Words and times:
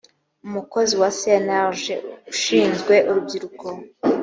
umukozi 0.47 0.93
wa 1.01 1.09
cnlg 1.19 1.79
ushinzwe 2.31 2.93
urubyiruko 3.09 3.67